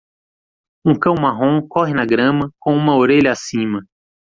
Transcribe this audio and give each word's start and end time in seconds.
Um 0.83 0.97
cão 0.99 1.13
marrom 1.13 1.61
corre 1.67 1.93
na 1.93 2.07
grama 2.07 2.49
com 2.59 2.73
uma 2.75 2.95
orelha 2.95 3.31
acima. 3.33 3.83